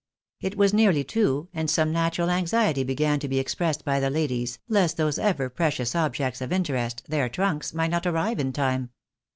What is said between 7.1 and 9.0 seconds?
trunks, might not arrive in time.